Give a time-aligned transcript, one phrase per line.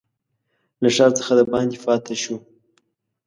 [0.81, 2.35] له ښار څخه دباندي پاته شو.